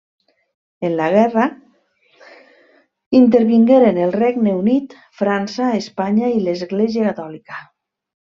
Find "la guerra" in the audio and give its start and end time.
0.99-1.43